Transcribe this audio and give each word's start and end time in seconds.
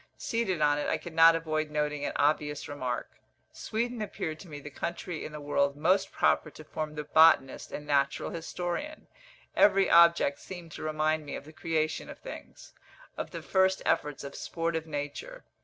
Seated 0.17 0.61
on 0.63 0.79
it, 0.79 0.87
I 0.89 0.97
could 0.97 1.13
not 1.13 1.35
avoid 1.35 1.69
noting 1.69 2.03
an 2.03 2.13
obvious 2.15 2.67
remark. 2.67 3.11
Sweden 3.51 4.01
appeared 4.01 4.39
to 4.39 4.47
me 4.47 4.59
the 4.59 4.71
country 4.71 5.23
in 5.23 5.31
the 5.31 5.39
world 5.39 5.75
most 5.77 6.11
proper 6.11 6.49
to 6.49 6.63
form 6.63 6.95
the 6.95 7.03
botanist 7.03 7.71
and 7.71 7.85
natural 7.85 8.31
historian; 8.31 9.05
every 9.55 9.91
object 9.91 10.39
seemed 10.39 10.71
to 10.71 10.81
remind 10.81 11.23
me 11.23 11.35
of 11.35 11.45
the 11.45 11.53
creation 11.53 12.09
of 12.09 12.17
things, 12.17 12.73
of 13.15 13.29
the 13.29 13.43
first 13.43 13.83
efforts 13.85 14.23
of 14.23 14.33
sportive 14.33 14.87
nature. 14.87 15.43